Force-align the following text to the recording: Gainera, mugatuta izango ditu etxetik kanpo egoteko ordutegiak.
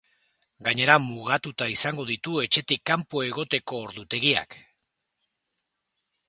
Gainera, 0.67 0.93
mugatuta 1.01 1.67
izango 1.73 2.05
ditu 2.11 2.33
etxetik 2.45 2.81
kanpo 2.91 3.21
egoteko 3.27 3.83
ordutegiak. 3.89 4.57